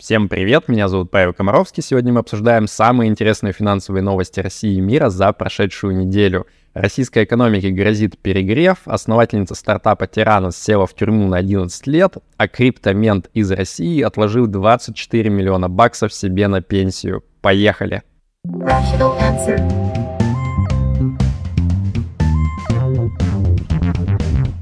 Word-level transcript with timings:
Всем 0.00 0.30
привет, 0.30 0.66
меня 0.66 0.88
зовут 0.88 1.10
Павел 1.10 1.34
Комаровский. 1.34 1.82
Сегодня 1.82 2.10
мы 2.10 2.20
обсуждаем 2.20 2.66
самые 2.66 3.10
интересные 3.10 3.52
финансовые 3.52 4.02
новости 4.02 4.40
России 4.40 4.78
и 4.78 4.80
мира 4.80 5.10
за 5.10 5.30
прошедшую 5.34 5.94
неделю. 5.94 6.46
Российской 6.72 7.24
экономике 7.24 7.68
грозит 7.68 8.18
перегрев, 8.18 8.78
основательница 8.86 9.54
стартапа 9.54 10.06
Тиранос 10.06 10.56
села 10.56 10.86
в 10.86 10.94
тюрьму 10.94 11.28
на 11.28 11.36
11 11.36 11.86
лет, 11.86 12.16
а 12.38 12.48
криптомент 12.48 13.28
из 13.34 13.50
России 13.50 14.00
отложил 14.00 14.46
24 14.46 15.28
миллиона 15.28 15.68
баксов 15.68 16.14
себе 16.14 16.48
на 16.48 16.62
пенсию. 16.62 17.22
Поехали! 17.42 18.02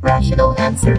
Rational 0.02 0.57
answer. 0.59 0.98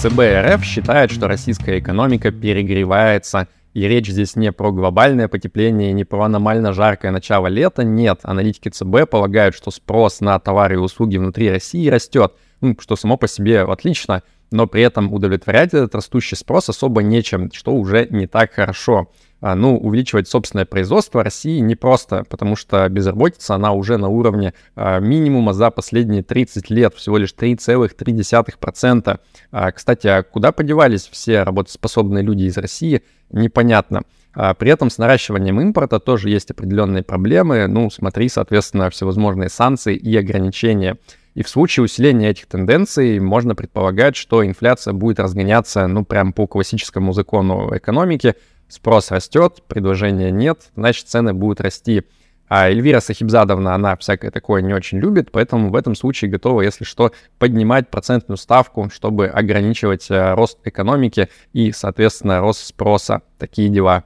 ЦБ 0.00 0.18
РФ 0.18 0.64
считает, 0.64 1.10
что 1.10 1.28
российская 1.28 1.78
экономика 1.78 2.30
перегревается, 2.30 3.48
и 3.74 3.86
речь 3.86 4.08
здесь 4.08 4.34
не 4.34 4.50
про 4.50 4.72
глобальное 4.72 5.28
потепление, 5.28 5.92
не 5.92 6.04
про 6.04 6.22
аномально 6.22 6.72
жаркое 6.72 7.10
начало 7.10 7.48
лета. 7.48 7.84
Нет, 7.84 8.20
аналитики 8.22 8.70
ЦБ 8.70 9.10
полагают, 9.10 9.54
что 9.54 9.70
спрос 9.70 10.22
на 10.22 10.38
товары 10.38 10.76
и 10.76 10.78
услуги 10.78 11.18
внутри 11.18 11.50
России 11.50 11.86
растет, 11.90 12.32
ну, 12.62 12.74
что 12.80 12.96
само 12.96 13.18
по 13.18 13.28
себе 13.28 13.60
отлично, 13.60 14.22
но 14.50 14.66
при 14.66 14.82
этом 14.82 15.12
удовлетворять 15.12 15.74
этот 15.74 15.94
растущий 15.94 16.36
спрос 16.36 16.68
особо 16.68 17.02
нечем, 17.02 17.50
что 17.52 17.72
уже 17.74 18.06
не 18.10 18.26
так 18.26 18.52
хорошо. 18.52 19.10
А, 19.42 19.54
ну, 19.54 19.78
увеличивать 19.78 20.28
собственное 20.28 20.66
производство 20.66 21.24
России 21.24 21.60
непросто, 21.60 22.24
потому 22.28 22.56
что 22.56 22.86
безработица, 22.88 23.54
она 23.54 23.72
уже 23.72 23.96
на 23.96 24.08
уровне 24.08 24.52
а, 24.76 25.00
минимума 25.00 25.54
за 25.54 25.70
последние 25.70 26.22
30 26.22 26.68
лет, 26.68 26.94
всего 26.94 27.16
лишь 27.16 27.32
3,3%. 27.34 29.20
А, 29.50 29.72
кстати, 29.72 30.06
а 30.08 30.22
куда 30.22 30.52
подевались 30.52 31.08
все 31.10 31.42
работоспособные 31.42 32.22
люди 32.22 32.42
из 32.44 32.58
России, 32.58 33.02
непонятно. 33.30 34.02
При 34.32 34.70
этом 34.70 34.90
с 34.90 34.98
наращиванием 34.98 35.60
импорта 35.60 35.98
тоже 35.98 36.30
есть 36.30 36.52
определенные 36.52 37.02
проблемы. 37.02 37.66
Ну, 37.66 37.90
смотри, 37.90 38.28
соответственно, 38.28 38.88
всевозможные 38.88 39.48
санкции 39.48 39.96
и 39.96 40.16
ограничения. 40.16 40.98
И 41.34 41.42
в 41.42 41.48
случае 41.48 41.84
усиления 41.84 42.30
этих 42.30 42.46
тенденций 42.46 43.18
можно 43.20 43.54
предполагать, 43.54 44.16
что 44.16 44.44
инфляция 44.44 44.92
будет 44.92 45.20
разгоняться, 45.20 45.86
ну, 45.86 46.04
прям 46.04 46.32
по 46.32 46.46
классическому 46.46 47.12
закону 47.12 47.70
экономики, 47.76 48.34
Спрос 48.70 49.10
растет, 49.10 49.64
предложения 49.66 50.30
нет, 50.30 50.70
значит, 50.76 51.08
цены 51.08 51.34
будут 51.34 51.60
расти. 51.60 52.04
А 52.48 52.68
Эльвира 52.68 53.00
Сахибзадовна, 53.00 53.74
она 53.74 53.96
всякое 53.96 54.30
такое 54.30 54.62
не 54.62 54.72
очень 54.72 54.98
любит, 54.98 55.32
поэтому 55.32 55.70
в 55.70 55.76
этом 55.76 55.96
случае 55.96 56.30
готова, 56.30 56.62
если 56.62 56.84
что, 56.84 57.10
поднимать 57.38 57.90
процентную 57.90 58.38
ставку, 58.38 58.88
чтобы 58.92 59.26
ограничивать 59.26 60.08
э, 60.10 60.34
рост 60.34 60.58
экономики 60.64 61.28
и, 61.52 61.72
соответственно, 61.72 62.40
рост 62.40 62.64
спроса. 62.64 63.22
Такие 63.38 63.68
дела. 63.68 64.04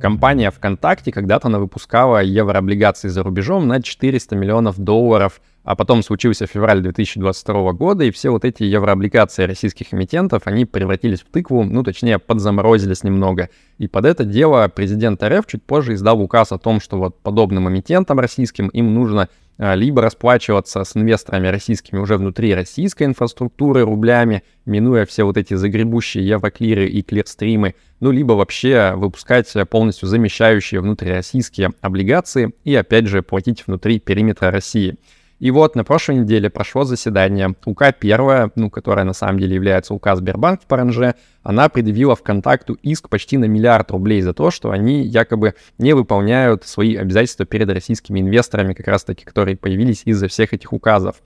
Компания 0.00 0.50
ВКонтакте 0.50 1.12
когда-то 1.12 1.48
она 1.48 1.58
выпускала 1.58 2.22
еврооблигации 2.22 3.08
за 3.08 3.22
рубежом 3.22 3.68
на 3.68 3.82
400 3.82 4.34
миллионов 4.34 4.78
долларов 4.78 5.40
а 5.70 5.76
потом 5.76 6.02
случился 6.02 6.48
февраль 6.48 6.80
2022 6.80 7.72
года, 7.74 8.02
и 8.02 8.10
все 8.10 8.30
вот 8.30 8.44
эти 8.44 8.64
еврооблигации 8.64 9.44
российских 9.44 9.94
эмитентов, 9.94 10.42
они 10.46 10.64
превратились 10.64 11.20
в 11.20 11.26
тыкву, 11.26 11.62
ну, 11.62 11.84
точнее, 11.84 12.18
подзаморозились 12.18 13.04
немного. 13.04 13.50
И 13.78 13.86
под 13.86 14.04
это 14.04 14.24
дело 14.24 14.66
президент 14.66 15.22
РФ 15.22 15.46
чуть 15.46 15.62
позже 15.62 15.94
издал 15.94 16.20
указ 16.20 16.50
о 16.50 16.58
том, 16.58 16.80
что 16.80 16.98
вот 16.98 17.20
подобным 17.20 17.68
эмитентам 17.68 18.18
российским 18.18 18.66
им 18.66 18.92
нужно 18.94 19.28
а, 19.58 19.76
либо 19.76 20.02
расплачиваться 20.02 20.82
с 20.82 20.96
инвесторами 20.96 21.46
российскими 21.46 22.00
уже 22.00 22.16
внутри 22.16 22.52
российской 22.52 23.04
инфраструктуры 23.04 23.84
рублями, 23.84 24.42
минуя 24.66 25.06
все 25.06 25.22
вот 25.22 25.36
эти 25.36 25.54
загребущие 25.54 26.26
евроклиры 26.26 26.88
и 26.88 27.00
клирстримы, 27.00 27.76
ну, 28.00 28.10
либо 28.10 28.32
вообще 28.32 28.94
выпускать 28.96 29.46
полностью 29.70 30.08
замещающие 30.08 30.80
внутрироссийские 30.80 31.70
облигации 31.80 32.54
и, 32.64 32.74
опять 32.74 33.06
же, 33.06 33.22
платить 33.22 33.68
внутри 33.68 34.00
периметра 34.00 34.50
России. 34.50 34.96
И 35.40 35.50
вот 35.50 35.74
на 35.74 35.84
прошлой 35.84 36.16
неделе 36.16 36.50
прошло 36.50 36.84
заседание. 36.84 37.54
УК 37.64 37.94
первая, 37.98 38.50
ну, 38.56 38.68
которая 38.68 39.06
на 39.06 39.14
самом 39.14 39.40
деле 39.40 39.54
является 39.54 39.94
УК 39.94 40.14
Сбербанк 40.14 40.62
в 40.62 40.66
Паранже, 40.66 41.14
она 41.42 41.70
предъявила 41.70 42.14
ВКонтакту 42.14 42.74
иск 42.82 43.08
почти 43.08 43.38
на 43.38 43.46
миллиард 43.46 43.90
рублей 43.90 44.20
за 44.20 44.34
то, 44.34 44.50
что 44.50 44.70
они 44.70 45.02
якобы 45.02 45.54
не 45.78 45.94
выполняют 45.94 46.66
свои 46.66 46.94
обязательства 46.94 47.46
перед 47.46 47.70
российскими 47.70 48.20
инвесторами, 48.20 48.74
как 48.74 48.86
раз-таки, 48.86 49.24
которые 49.24 49.56
появились 49.56 50.02
из-за 50.04 50.28
всех 50.28 50.52
этих 50.52 50.74
указов. 50.74 51.16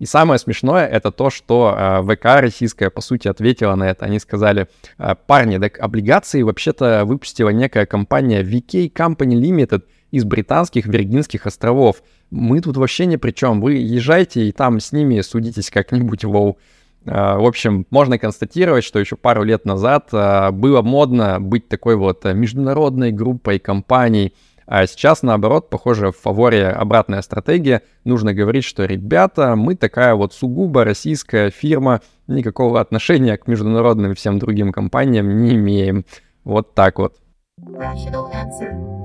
И 0.00 0.06
самое 0.06 0.40
смешное 0.40 0.86
это 0.86 1.12
то, 1.12 1.30
что 1.30 1.76
э, 1.78 2.02
ВК 2.02 2.40
российская, 2.40 2.90
по 2.90 3.02
сути, 3.02 3.28
ответила 3.28 3.76
на 3.76 3.84
это. 3.84 4.06
Они 4.06 4.18
сказали, 4.18 4.66
«Э, 4.98 5.14
парни, 5.14 5.58
так 5.58 5.78
облигации 5.78 6.42
вообще-то 6.42 7.04
выпустила 7.04 7.50
некая 7.50 7.86
компания 7.86 8.42
VK 8.42 8.92
Company 8.92 9.34
Limited 9.34 9.82
из 10.10 10.24
британских 10.24 10.86
Виргинских 10.86 11.46
островов 11.46 12.02
мы 12.30 12.60
тут 12.60 12.76
вообще 12.76 13.06
ни 13.06 13.16
при 13.16 13.32
чем. 13.32 13.60
Вы 13.60 13.74
езжайте 13.74 14.48
и 14.48 14.52
там 14.52 14.80
с 14.80 14.92
ними 14.92 15.20
судитесь 15.20 15.70
как-нибудь, 15.70 16.24
воу. 16.24 16.58
А, 17.06 17.38
в 17.38 17.46
общем, 17.46 17.86
можно 17.90 18.18
констатировать, 18.18 18.84
что 18.84 18.98
еще 18.98 19.16
пару 19.16 19.42
лет 19.42 19.64
назад 19.64 20.08
а, 20.12 20.50
было 20.52 20.82
модно 20.82 21.40
быть 21.40 21.68
такой 21.68 21.96
вот 21.96 22.24
международной 22.24 23.10
группой 23.12 23.58
компаний, 23.58 24.34
а 24.72 24.86
сейчас, 24.86 25.22
наоборот, 25.24 25.68
похоже, 25.68 26.12
в 26.12 26.16
фаворе 26.16 26.68
обратная 26.68 27.22
стратегия. 27.22 27.82
Нужно 28.04 28.32
говорить, 28.32 28.62
что, 28.62 28.84
ребята, 28.84 29.56
мы 29.56 29.74
такая 29.74 30.14
вот 30.14 30.32
сугубо 30.32 30.84
российская 30.84 31.50
фирма, 31.50 32.02
никакого 32.28 32.80
отношения 32.80 33.36
к 33.36 33.48
международным 33.48 34.14
всем 34.14 34.38
другим 34.38 34.70
компаниям 34.70 35.42
не 35.42 35.56
имеем. 35.56 36.04
Вот 36.44 36.72
так 36.74 37.00
вот. 37.00 37.16
Rational 37.60 38.30
answer. 38.32 38.99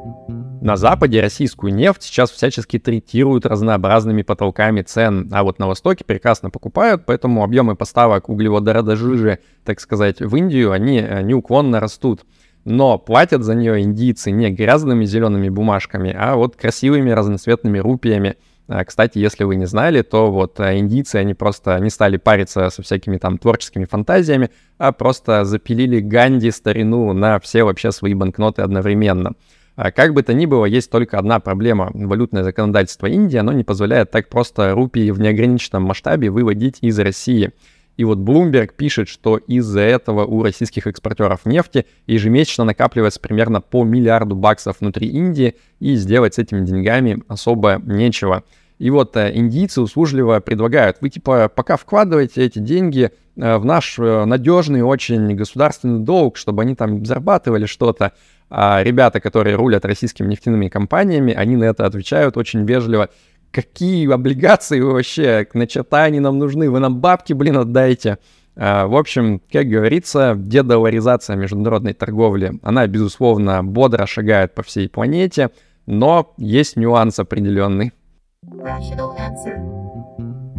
На 0.65 0.77
Западе 0.77 1.21
российскую 1.21 1.75
нефть 1.75 2.01
сейчас 2.01 2.31
всячески 2.31 2.79
третируют 2.79 3.45
разнообразными 3.45 4.23
потолками 4.23 4.81
цен, 4.81 5.29
а 5.31 5.43
вот 5.43 5.59
на 5.59 5.67
Востоке 5.67 6.03
прекрасно 6.03 6.49
покупают, 6.49 7.03
поэтому 7.05 7.43
объемы 7.43 7.75
поставок 7.75 8.29
углеводорода 8.29 8.95
жижи, 8.95 9.37
так 9.63 9.79
сказать, 9.79 10.21
в 10.21 10.35
Индию, 10.35 10.71
они 10.71 10.97
э, 10.97 11.21
неуклонно 11.21 11.79
растут. 11.79 12.25
Но 12.63 12.97
платят 12.97 13.43
за 13.43 13.53
нее 13.53 13.81
индийцы 13.81 14.31
не 14.31 14.49
грязными 14.49 15.05
зелеными 15.05 15.49
бумажками, 15.49 16.11
а 16.17 16.35
вот 16.35 16.55
красивыми 16.55 17.11
разноцветными 17.11 17.77
рупиями. 17.77 18.37
А, 18.67 18.83
кстати, 18.85 19.19
если 19.19 19.43
вы 19.43 19.57
не 19.57 19.65
знали, 19.65 20.01
то 20.01 20.31
вот 20.31 20.59
э, 20.59 20.79
индийцы, 20.79 21.17
они 21.17 21.35
просто 21.35 21.79
не 21.79 21.91
стали 21.91 22.17
париться 22.17 22.71
со 22.71 22.81
всякими 22.81 23.17
там 23.17 23.37
творческими 23.37 23.85
фантазиями, 23.85 24.49
а 24.79 24.93
просто 24.93 25.45
запилили 25.45 25.99
Ганди 25.99 26.49
старину 26.49 27.13
на 27.13 27.39
все 27.39 27.63
вообще 27.63 27.91
свои 27.91 28.15
банкноты 28.15 28.63
одновременно. 28.63 29.35
А 29.75 29.91
как 29.91 30.13
бы 30.13 30.23
то 30.23 30.33
ни 30.33 30.45
было, 30.45 30.65
есть 30.65 30.89
только 30.89 31.19
одна 31.19 31.39
проблема. 31.39 31.91
Валютное 31.93 32.43
законодательство 32.43 33.07
Индии, 33.07 33.37
оно 33.37 33.51
не 33.51 33.63
позволяет 33.63 34.11
так 34.11 34.29
просто 34.29 34.71
рупии 34.71 35.11
в 35.11 35.19
неограниченном 35.19 35.83
масштабе 35.83 36.29
выводить 36.29 36.77
из 36.81 36.97
России. 36.97 37.51
И 37.97 38.03
вот 38.03 38.19
Bloomberg 38.19 38.71
пишет, 38.75 39.07
что 39.07 39.37
из-за 39.37 39.81
этого 39.81 40.25
у 40.25 40.43
российских 40.43 40.87
экспортеров 40.87 41.45
нефти 41.45 41.85
ежемесячно 42.07 42.65
накапливается 42.65 43.19
примерно 43.19 43.61
по 43.61 43.83
миллиарду 43.83 44.35
баксов 44.35 44.77
внутри 44.79 45.07
Индии, 45.07 45.55
и 45.79 45.95
сделать 45.95 46.35
с 46.35 46.39
этими 46.39 46.65
деньгами 46.65 47.23
особо 47.27 47.81
нечего. 47.83 48.43
И 48.79 48.89
вот 48.89 49.15
э, 49.15 49.31
индийцы 49.33 49.81
услужливо 49.81 50.39
предлагают, 50.41 50.97
вы 50.99 51.09
типа 51.09 51.49
пока 51.53 51.77
вкладываете 51.77 52.43
эти 52.43 52.59
деньги 52.59 53.11
э, 53.37 53.57
в 53.57 53.63
наш 53.63 53.97
э, 53.97 54.25
надежный 54.25 54.81
очень 54.81 55.33
государственный 55.33 55.99
долг, 56.03 56.35
чтобы 56.35 56.63
они 56.63 56.75
там 56.75 57.05
зарабатывали 57.05 57.65
что-то, 57.65 58.11
а 58.49 58.83
ребята, 58.83 59.19
которые 59.19 59.55
рулят 59.55 59.85
российскими 59.85 60.27
нефтяными 60.27 60.69
компаниями, 60.69 61.33
они 61.33 61.55
на 61.55 61.65
это 61.65 61.85
отвечают 61.85 62.37
очень 62.37 62.65
вежливо. 62.65 63.09
Какие 63.51 64.11
облигации 64.11 64.79
вы 64.81 64.93
вообще? 64.93 65.47
На 65.53 65.65
черта 65.67 66.03
они 66.03 66.19
нам 66.19 66.37
нужны? 66.37 66.69
Вы 66.69 66.79
нам 66.79 66.99
бабки, 66.99 67.33
блин, 67.33 67.57
отдайте. 67.57 68.17
А, 68.57 68.87
в 68.87 68.95
общем, 68.95 69.41
как 69.51 69.67
говорится, 69.67 70.33
дедоларизация 70.37 71.35
международной 71.35 71.93
торговли, 71.93 72.59
она, 72.63 72.87
безусловно, 72.87 73.63
бодро 73.63 74.05
шагает 74.05 74.55
по 74.55 74.63
всей 74.63 74.89
планете, 74.89 75.51
но 75.85 76.33
есть 76.37 76.75
нюанс 76.77 77.19
определенный. 77.19 77.91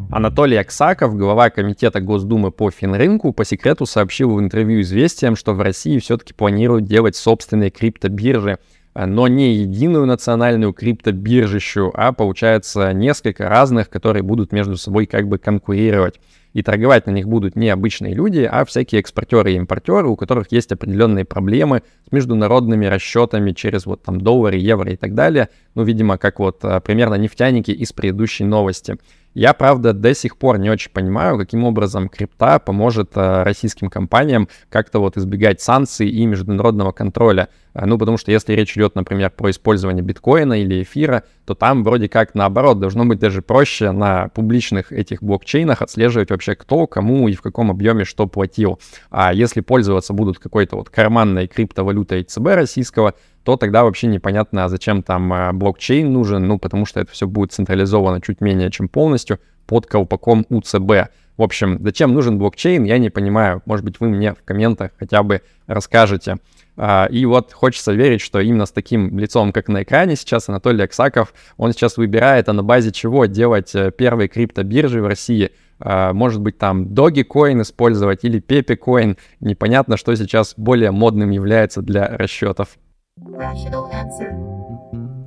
Анатолий 0.09 0.57
Аксаков, 0.57 1.17
глава 1.17 1.51
комитета 1.51 2.01
Госдумы 2.01 2.53
по 2.53 2.71
финрынку, 2.71 3.33
по 3.33 3.45
секрету 3.45 3.87
сообщил 3.87 4.35
в 4.35 4.41
интервью 4.41 4.81
«Известиям», 4.81 5.35
что 5.35 5.53
в 5.53 5.61
России 5.61 5.99
все-таки 5.99 6.33
планируют 6.33 6.85
делать 6.85 7.17
собственные 7.17 7.71
криптобиржи, 7.71 8.59
но 8.95 9.27
не 9.27 9.55
единую 9.57 10.07
национальную 10.07 10.73
криптобиржищу, 10.73 11.91
а 11.93 12.13
получается 12.13 12.93
несколько 12.93 13.49
разных, 13.49 13.91
которые 13.91 14.23
будут 14.23 14.53
между 14.53 14.77
собой 14.77 15.07
как 15.07 15.27
бы 15.29 15.39
конкурировать. 15.39 16.21
И 16.55 16.63
торговать 16.63 17.07
на 17.07 17.11
них 17.11 17.29
будут 17.29 17.55
не 17.55 17.69
обычные 17.69 18.15
люди, 18.15 18.49
а 18.51 18.65
всякие 18.65 19.01
экспортеры 19.01 19.53
и 19.53 19.57
импортеры, 19.57 20.09
у 20.09 20.17
которых 20.17 20.51
есть 20.53 20.73
определенные 20.73 21.27
проблемы 21.27 21.83
с 22.09 22.13
международными 22.13 22.87
расчетами 22.87 23.53
через 23.53 23.85
вот 23.85 24.03
там 24.05 24.23
доллары, 24.23 24.57
евро 24.57 24.91
и 24.91 24.97
так 24.97 25.15
далее. 25.15 25.51
Ну, 25.75 25.83
видимо, 25.83 26.17
как 26.17 26.39
вот 26.39 26.61
а, 26.63 26.81
примерно 26.81 27.17
нефтяники 27.17 27.73
из 27.73 27.93
предыдущей 27.93 28.45
новости. 28.45 28.97
Я, 29.37 29.53
правда, 29.53 29.93
до 29.93 30.15
сих 30.15 30.39
пор 30.39 30.57
не 30.59 30.71
очень 30.71 30.91
понимаю, 30.91 31.37
каким 31.37 31.65
образом 31.65 32.09
крипта 32.09 32.59
поможет 32.59 33.11
э, 33.17 33.43
российским 33.43 33.91
компаниям 33.91 34.49
как-то 34.71 34.99
вот 34.99 35.19
избегать 35.19 35.61
санкций 35.61 36.09
и 36.09 36.25
международного 36.25 36.93
контроля. 36.93 37.51
Э, 37.75 37.85
ну, 37.85 37.99
потому 37.99 38.17
что 38.17 38.33
если 38.33 38.55
речь 38.55 38.75
идет, 38.79 38.95
например, 38.95 39.29
про 39.29 39.51
использование 39.51 40.03
биткоина 40.03 40.55
или 40.55 40.83
эфира, 40.83 41.23
то 41.45 41.55
там 41.55 41.85
вроде 41.85 42.09
как 42.09 42.35
наоборот 42.35 42.81
должно 42.81 43.05
быть 43.05 43.19
даже 43.19 43.43
проще 43.43 43.91
на 43.91 44.29
публичных 44.29 44.91
этих 44.91 45.23
блокчейнах 45.23 45.83
отслеживать 45.83 46.31
вообще 46.31 46.55
кто, 46.55 46.87
кому 46.87 47.29
и 47.29 47.35
в 47.35 47.43
каком 47.43 47.71
объеме 47.71 48.07
что 48.07 48.27
платил. 48.27 48.81
А 49.11 49.35
если 49.35 49.61
пользоваться 49.61 50.15
будут 50.15 50.39
какой-то 50.39 50.77
вот 50.77 50.89
карманной 50.89 51.47
криптовалютой 51.47 52.23
ЦБ 52.23 52.47
российского, 52.55 53.13
то 53.47 53.57
тогда 53.57 53.85
вообще 53.85 54.09
непонятно, 54.09 54.65
а 54.65 54.69
зачем 54.69 55.05
там 55.05 55.33
э, 55.33 55.53
блокчейн 55.53 56.13
нужен, 56.13 56.49
ну, 56.49 56.59
потому 56.59 56.85
что 56.85 56.99
это 56.99 57.13
все 57.13 57.29
будет 57.29 57.53
централизовано 57.53 58.21
чуть 58.21 58.41
менее, 58.41 58.73
чем 58.73 58.89
полностью 58.89 59.39
под 59.69 59.87
колпаком 59.87 60.45
УЦБ. 60.49 61.13
В 61.37 61.43
общем, 61.43 61.79
зачем 61.81 62.13
нужен 62.13 62.39
блокчейн, 62.39 62.83
я 62.83 62.99
не 62.99 63.09
понимаю. 63.09 63.63
Может 63.65 63.85
быть, 63.85 64.01
вы 64.01 64.09
мне 64.09 64.35
в 64.35 64.43
комментах 64.45 64.91
хотя 64.99 65.23
бы 65.23 65.43
расскажете. 65.69 66.39
А, 66.77 67.07
и 67.09 67.25
вот 67.25 67.53
хочется 67.53 67.93
верить, 67.93 68.21
что 68.21 68.41
именно 68.41 68.67
с 68.67 68.73
таким 68.73 69.17
лицом, 69.17 69.53
как 69.53 69.69
на 69.69 69.85
экране 69.85 70.17
сейчас, 70.17 70.49
Анатолий 70.49 70.83
Аксаков, 70.83 71.33
он 71.57 71.73
сейчас 71.73 71.99
выбирает, 71.99 72.49
а 72.49 72.53
на 72.53 72.65
базе 72.65 72.91
чего 72.91 73.27
делать 73.27 73.77
э, 73.77 73.93
первые 73.97 74.27
криптобиржи 74.27 75.01
в 75.01 75.07
России. 75.07 75.53
А, 75.79 76.13
может 76.13 76.41
быть, 76.41 76.59
там 76.59 76.83
Dogecoin 76.83 77.63
использовать 77.63 78.25
или 78.25 78.43
Pepecoin. 78.43 79.17
Непонятно, 79.39 79.97
что 79.97 80.13
сейчас 80.17 80.55
более 80.57 80.91
модным 80.91 81.31
является 81.31 81.81
для 81.81 82.09
расчетов. 82.09 82.71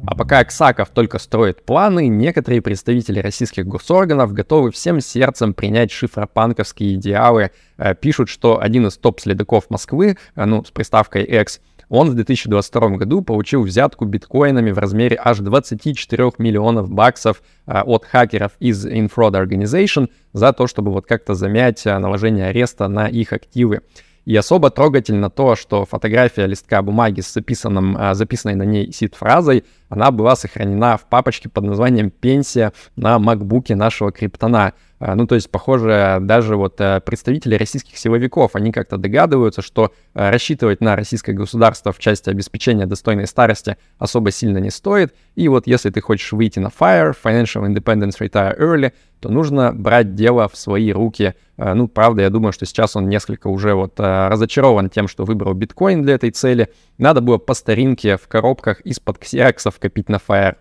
А 0.06 0.16
пока 0.16 0.40
Аксаков 0.40 0.90
только 0.90 1.18
строит 1.18 1.66
планы, 1.66 2.08
некоторые 2.08 2.62
представители 2.62 3.20
российских 3.20 3.66
госорганов 3.66 4.32
готовы 4.32 4.72
всем 4.72 5.02
сердцем 5.02 5.56
принять 5.56 5.92
шифропанковские 5.92 6.96
идеалы. 6.96 7.52
Э, 7.78 7.96
пишут, 7.96 8.30
что 8.30 8.62
один 8.62 8.88
из 8.88 8.98
топ-следаков 8.98 9.70
Москвы, 9.70 10.18
э, 10.36 10.46
ну, 10.46 10.64
с 10.64 10.70
приставкой 10.70 11.24
X, 11.24 11.62
он 11.90 12.12
в 12.12 12.14
2022 12.14 12.90
году 12.98 13.24
получил 13.24 13.64
взятку 13.64 14.06
биткоинами 14.06 14.70
в 14.70 14.78
размере 14.78 15.20
аж 15.24 15.40
24 15.40 16.32
миллионов 16.38 16.92
баксов 16.92 17.42
э, 17.66 17.82
от 17.82 18.06
хакеров 18.06 18.52
из 18.60 18.86
Infraud 18.86 19.32
Organization 19.32 20.10
за 20.34 20.54
то, 20.54 20.68
чтобы 20.68 20.92
вот 20.92 21.08
как-то 21.08 21.34
замять 21.34 21.86
наложение 21.86 22.48
ареста 22.48 22.88
на 22.88 23.08
их 23.08 23.34
активы. 23.34 23.82
И 24.30 24.36
особо 24.36 24.70
трогательно 24.70 25.32
то, 25.32 25.56
что 25.56 25.88
фотография 25.88 26.46
листка 26.46 26.84
бумаги 26.84 27.20
с 27.20 27.34
записанным, 27.34 27.98
а, 27.98 28.14
записанной 28.14 28.54
на 28.54 28.62
ней 28.62 28.92
сид-фразой, 28.94 29.64
она 29.90 30.12
была 30.12 30.36
сохранена 30.36 30.98
в 30.98 31.06
папочке 31.06 31.50
под 31.50 31.64
названием 31.64 32.12
«Пенсия» 32.12 32.72
на 32.96 33.18
макбуке 33.18 33.74
нашего 33.74 34.12
криптона. 34.12 34.74
А, 35.00 35.16
ну, 35.16 35.26
то 35.26 35.36
есть, 35.36 35.50
похоже, 35.50 36.18
даже 36.22 36.58
вот 36.58 36.80
э, 36.82 37.00
представители 37.00 37.56
российских 37.56 37.98
силовиков, 37.98 38.56
они 38.56 38.72
как-то 38.72 38.98
догадываются, 38.98 39.62
что 39.62 39.94
рассчитывать 40.14 40.82
на 40.82 40.96
российское 40.96 41.34
государство 41.34 41.94
в 41.94 42.00
части 42.00 42.30
обеспечения 42.30 42.86
достойной 42.86 43.28
старости 43.28 43.78
особо 43.98 44.32
сильно 44.32 44.58
не 44.58 44.70
стоит. 44.70 45.14
И 45.36 45.48
вот 45.48 45.68
если 45.68 45.90
ты 45.90 46.02
хочешь 46.02 46.32
выйти 46.34 46.60
на 46.60 46.68
FIRE, 46.68 47.16
Financial 47.24 47.66
Independence 47.66 48.20
Retire 48.20 48.60
Early, 48.60 48.92
то 49.20 49.30
нужно 49.30 49.74
брать 49.74 50.16
дело 50.16 50.48
в 50.48 50.56
свои 50.56 50.92
руки. 50.92 51.34
Ну, 51.58 51.88
правда, 51.88 52.22
я 52.24 52.30
думаю, 52.30 52.54
что 52.54 52.66
сейчас 52.66 52.96
он 52.96 53.10
несколько 53.10 53.48
уже 53.48 53.74
вот 53.74 54.00
разочарован 54.00 54.90
тем, 54.90 55.08
что 55.08 55.26
выбрал 55.26 55.54
биткоин 55.54 56.04
для 56.04 56.16
этой 56.16 56.32
цели. 56.32 56.70
Надо 56.98 57.22
было 57.22 57.38
по 57.38 57.54
старинке 57.54 58.18
в 58.18 58.28
коробках 58.28 58.82
из-под 58.82 59.18
ксероксов 59.18 59.80
копить 59.80 60.10
на 60.10 60.16
FIRE. 60.16 60.56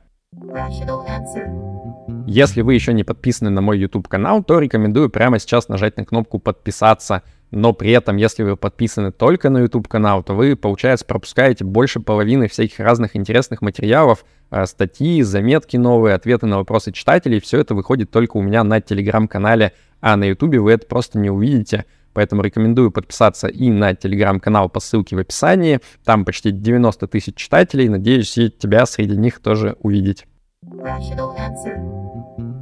Если 2.31 2.61
вы 2.61 2.75
еще 2.75 2.93
не 2.93 3.05
подписаны 3.05 3.49
на 3.49 3.63
мой 3.63 3.79
YouTube 3.79 4.07
канал, 4.07 4.45
то 4.45 4.59
рекомендую 4.59 5.09
прямо 5.09 5.39
сейчас 5.39 5.71
нажать 5.71 5.97
на 5.97 6.05
кнопку 6.05 6.39
подписаться. 6.39 7.23
Но 7.51 7.73
при 7.73 7.91
этом, 7.93 8.17
если 8.17 8.43
вы 8.43 8.55
подписаны 8.55 9.13
только 9.13 9.49
на 9.49 9.61
YouTube 9.61 9.89
канал, 9.89 10.23
то 10.23 10.35
вы, 10.35 10.55
получается, 10.55 11.07
пропускаете 11.07 11.65
больше 11.65 12.01
половины 12.01 12.47
всяких 12.47 12.81
разных 12.81 13.17
интересных 13.17 13.63
материалов, 13.63 14.27
э, 14.51 14.67
статьи, 14.67 15.23
заметки 15.23 15.79
новые, 15.79 16.15
ответы 16.15 16.45
на 16.45 16.59
вопросы 16.59 16.93
читателей. 16.93 17.41
Все 17.41 17.61
это 17.61 17.75
выходит 17.75 18.11
только 18.11 18.37
у 18.37 18.43
меня 18.43 18.63
на 18.63 18.83
телеграм-канале, 18.83 19.73
а 20.03 20.15
на 20.19 20.25
YouTube 20.25 20.57
вы 20.57 20.73
это 20.73 20.87
просто 20.87 21.19
не 21.19 21.31
увидите. 21.31 21.87
Поэтому 22.13 22.43
рекомендую 22.43 22.91
подписаться 22.91 23.49
и 23.49 23.71
на 23.71 23.95
телеграм-канал 23.95 24.69
по 24.69 24.81
ссылке 24.81 25.17
в 25.17 25.19
описании. 25.19 25.81
Там 26.05 26.27
почти 26.27 26.51
90 26.51 27.07
тысяч 27.07 27.37
читателей. 27.37 27.89
Надеюсь, 27.89 28.37
и 28.37 28.51
тебя 28.51 28.85
среди 28.85 29.17
них 29.17 29.41
тоже 29.41 29.79
увидеть. 29.81 30.27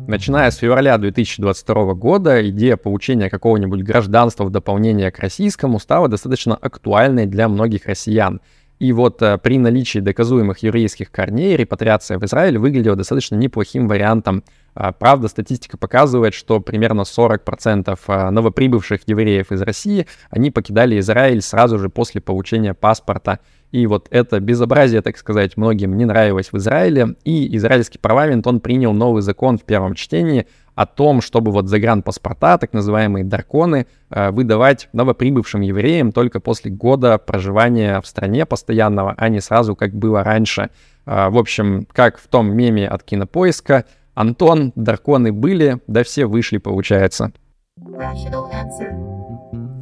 Начиная 0.07 0.53
с 0.53 0.59
февраля 0.59 0.99
2022 0.99 1.95
года, 1.95 2.49
идея 2.49 2.77
получения 2.77 3.29
какого-нибудь 3.29 3.83
гражданства 3.83 4.45
в 4.45 4.51
дополнение 4.51 5.11
к 5.11 5.19
российскому 5.19 5.81
стала 5.81 6.07
достаточно 6.09 6.55
актуальной 6.55 7.27
для 7.27 7.49
многих 7.49 7.87
россиян. 7.87 8.41
И 8.79 8.93
вот 8.93 9.23
э, 9.23 9.39
при 9.39 9.59
наличии 9.59 10.01
доказуемых 10.01 10.59
еврейских 10.59 11.11
корней 11.11 11.57
репатриация 11.57 12.19
в 12.19 12.25
Израиль 12.25 12.59
выглядела 12.59 12.95
достаточно 12.95 13.35
неплохим 13.35 13.89
вариантом. 13.89 14.45
А, 14.75 14.93
правда, 14.93 15.29
статистика 15.29 15.79
показывает, 15.79 16.35
что 16.35 16.61
примерно 16.61 17.03
40% 17.03 17.99
э, 18.07 18.31
новоприбывших 18.31 19.01
евреев 19.07 19.51
из 19.51 19.63
России, 19.63 20.07
они 20.29 20.51
покидали 20.51 20.99
Израиль 20.99 21.41
сразу 21.41 21.79
же 21.79 21.89
после 21.89 22.21
получения 22.21 22.75
паспорта. 22.75 23.39
И 23.73 23.87
вот 23.87 24.09
это 24.11 24.41
безобразие, 24.41 25.01
так 25.01 25.17
сказать, 25.17 25.57
многим 25.57 25.97
не 25.97 26.05
нравилось 26.05 26.53
в 26.53 26.59
Израиле. 26.59 27.17
И 27.25 27.57
израильский 27.57 27.99
парламент, 27.99 28.47
он 28.47 28.61
принял 28.61 28.93
новый 28.93 29.23
закон 29.23 29.57
в 29.57 29.65
первом 29.65 29.95
чтении 29.95 30.47
о 30.77 30.87
том, 30.87 31.21
чтобы 31.23 31.51
вот 31.51 31.69
загранпаспорта, 31.69 32.59
так 32.59 32.73
называемые 32.73 33.25
дарконы, 33.25 33.87
э, 34.11 34.31
выдавать 34.31 34.89
новоприбывшим 34.93 35.63
евреям 35.63 36.13
только 36.13 36.39
после 36.39 36.71
года 36.71 37.19
проживания 37.19 38.01
в 38.01 38.07
стране 38.07 38.47
постоянного, 38.47 39.15
а 39.17 39.29
не 39.29 39.41
сразу, 39.41 39.75
как 39.75 39.95
было 39.95 40.23
раньше. 40.23 40.69
Э, 41.07 41.31
в 41.31 41.39
общем, 41.39 41.89
как 41.93 42.19
в 42.19 42.29
том 42.29 42.55
меме 42.55 42.87
от 42.87 43.03
кинопоиска, 43.03 43.87
Антон, 44.15 44.73
дарконы 44.77 45.33
были, 45.33 45.81
да 45.87 46.05
все 46.05 46.27
вышли, 46.27 46.59
получается. 46.59 47.33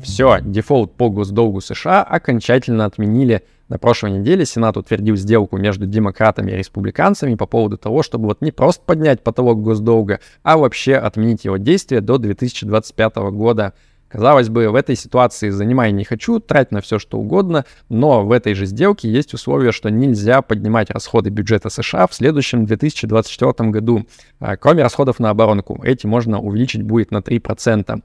Все, 0.04 0.38
дефолт 0.42 0.92
по 0.92 1.08
госдолгу 1.08 1.62
США 1.62 2.02
окончательно 2.02 2.84
отменили. 2.84 3.42
На 3.70 3.78
прошлой 3.78 4.10
неделе 4.10 4.44
Сенат 4.44 4.76
утвердил 4.76 5.16
сделку 5.16 5.56
между 5.56 5.86
демократами 5.86 6.52
и 6.52 6.56
республиканцами 6.56 7.36
по 7.36 7.46
поводу 7.46 7.78
того, 7.78 8.02
чтобы 8.02 8.26
вот 8.26 8.42
не 8.42 8.52
просто 8.52 8.82
поднять 8.84 9.22
потолок 9.22 9.62
госдолга, 9.62 10.20
а 10.42 10.58
вообще 10.58 10.96
отменить 10.96 11.46
его 11.46 11.56
действие 11.56 12.02
до 12.02 12.18
2025 12.18 13.16
года. 13.32 13.72
Казалось 14.08 14.50
бы, 14.50 14.68
в 14.68 14.74
этой 14.74 14.94
ситуации 14.94 15.48
занимай 15.48 15.90
не 15.90 16.04
хочу, 16.04 16.38
трать 16.38 16.70
на 16.70 16.82
все 16.82 16.98
что 16.98 17.18
угодно, 17.18 17.64
но 17.88 18.26
в 18.26 18.30
этой 18.30 18.52
же 18.52 18.66
сделке 18.66 19.10
есть 19.10 19.32
условие, 19.32 19.72
что 19.72 19.88
нельзя 19.88 20.42
поднимать 20.42 20.90
расходы 20.90 21.30
бюджета 21.30 21.70
США 21.70 22.06
в 22.06 22.12
следующем 22.12 22.66
2024 22.66 23.70
году, 23.70 24.06
а, 24.38 24.58
кроме 24.58 24.82
расходов 24.82 25.18
на 25.18 25.30
оборонку. 25.30 25.80
Эти 25.82 26.06
можно 26.06 26.40
увеличить 26.40 26.82
будет 26.82 27.10
на 27.10 27.22
3%. 27.22 28.02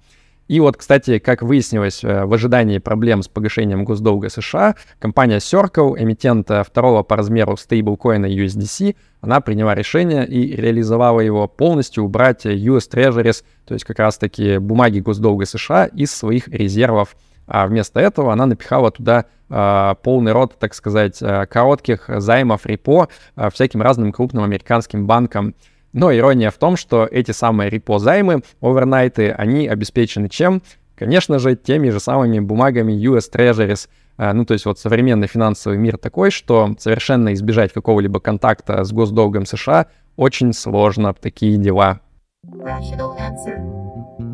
И 0.50 0.60
вот, 0.60 0.78
кстати, 0.78 1.20
как 1.20 1.44
выяснилось, 1.44 2.04
э, 2.04 2.26
в 2.26 2.34
ожидании 2.34 2.80
проблем 2.80 3.22
с 3.22 3.28
погашением 3.28 3.86
госдолга 3.86 4.30
США, 4.30 4.76
компания 4.98 5.38
Circle, 5.38 5.94
эмитент 5.96 6.50
э, 6.50 6.64
второго 6.64 7.04
по 7.04 7.16
размеру 7.16 7.56
стейблкоина 7.56 8.26
USDC, 8.26 8.96
она 9.22 9.42
приняла 9.42 9.76
решение 9.76 10.28
и 10.28 10.56
реализовала 10.56 11.20
его 11.20 11.48
полностью 11.48 12.04
убрать 12.04 12.48
US 12.48 12.90
Treasuries, 12.92 13.44
то 13.66 13.76
есть 13.76 13.86
как 13.86 14.00
раз-таки 14.00 14.58
бумаги 14.58 15.00
госдолга 15.00 15.46
США 15.46 15.86
из 15.86 16.12
своих 16.16 16.48
резервов. 16.48 17.16
А 17.46 17.68
вместо 17.68 18.00
этого 18.00 18.34
она 18.34 18.48
напихала 18.48 18.90
туда 18.90 19.26
э, 19.50 19.96
полный 20.02 20.32
рот, 20.32 20.58
так 20.58 20.74
сказать, 20.74 21.22
э, 21.22 21.46
коротких 21.46 22.06
займов 22.08 22.66
репо 22.66 23.08
э, 23.36 23.52
всяким 23.54 23.84
разным 23.84 24.12
крупным 24.12 24.44
американским 24.44 25.06
банкам. 25.06 25.54
Но 25.94 26.16
ирония 26.16 26.52
в 26.52 26.58
том, 26.58 26.78
что 26.78 27.08
эти 27.10 27.32
самые 27.32 27.70
репо-займы, 27.70 28.42
овернайты, 28.62 29.32
они 29.32 29.68
обеспечены 29.68 30.30
чем? 30.30 30.62
Конечно 30.96 31.40
же, 31.40 31.56
теми 31.56 31.90
же 31.90 32.00
самыми 32.00 32.40
бумагами 32.40 32.94
US 32.94 33.32
Treasuries. 33.34 33.88
А, 34.18 34.34
ну, 34.34 34.46
то 34.46 34.54
есть 34.54 34.66
вот 34.66 34.78
современный 34.78 35.28
финансовый 35.28 35.78
мир 35.78 35.98
такой, 35.98 36.30
что 36.30 36.76
совершенно 36.78 37.34
избежать 37.34 37.72
какого-либо 37.72 38.20
контакта 38.20 38.84
с 38.84 38.92
госдолгом 38.92 39.46
США 39.46 39.88
очень 40.18 40.52
сложно. 40.52 41.14
Такие 41.14 41.58
дела. 41.58 42.02